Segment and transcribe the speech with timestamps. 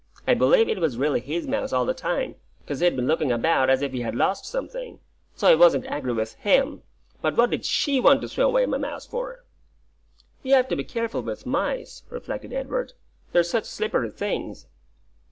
[0.27, 2.33] I believe it was really his mouse all the time,
[2.65, 4.99] 'cos he'd been looking about as if he had lost something,
[5.35, 6.81] so I wasn't angry with HIM;
[7.21, 9.45] but what did SHE want to throw away my mouse for?"
[10.41, 12.93] "You have to be careful with mice," reflected Edward;
[13.31, 14.65] "they're such slippery things.